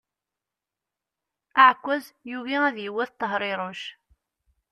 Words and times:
Aɛekkaz 1.61 2.05
yugi 2.29 2.57
ad 2.67 2.77
yewwet 2.79 3.11
Tehriruc. 3.19 3.83